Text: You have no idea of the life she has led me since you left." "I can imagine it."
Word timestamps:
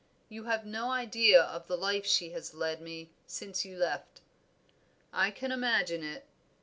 You 0.29 0.45
have 0.45 0.65
no 0.65 0.89
idea 0.91 1.39
of 1.43 1.67
the 1.67 1.77
life 1.77 2.07
she 2.07 2.31
has 2.31 2.55
led 2.55 2.81
me 2.81 3.11
since 3.27 3.63
you 3.65 3.77
left." 3.77 4.21
"I 5.13 5.29
can 5.29 5.51
imagine 5.51 6.01
it." 6.03 6.25